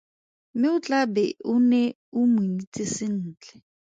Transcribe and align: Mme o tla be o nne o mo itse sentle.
Mme 0.53 0.67
o 0.75 0.77
tla 0.85 0.99
be 1.13 1.23
o 1.51 1.53
nne 1.65 1.81
o 2.17 2.19
mo 2.31 2.39
itse 2.61 2.83
sentle. 2.95 3.55